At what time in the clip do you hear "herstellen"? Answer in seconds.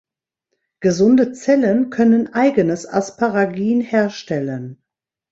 3.81-4.81